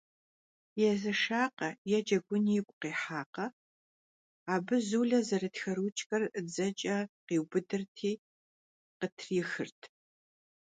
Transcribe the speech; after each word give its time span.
Yêzeşşakhe 0.81 1.69
yê 1.91 1.99
cegun 2.07 2.45
yigu 2.53 2.73
khihakhe, 2.81 3.47
abı 4.53 4.77
Zule 4.87 5.19
zerıtxe 5.27 5.71
ruçker 5.77 6.21
dzeç'e 6.51 6.97
khiubıdırti 7.25 8.11
khıtrixırt. 8.99 9.79